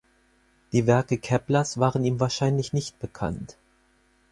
[0.71, 3.55] Die Werke Keplers waren ihm wahrscheinlich nicht bekannt.